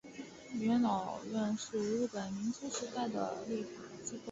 [0.55, 3.69] 元老院是日本明治时代的立法
[4.03, 4.17] 机构。